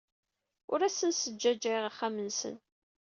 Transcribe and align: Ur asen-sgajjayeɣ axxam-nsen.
Ur 0.71 0.79
asen-sgajjayeɣ 0.81 1.85
axxam-nsen. 1.89 2.55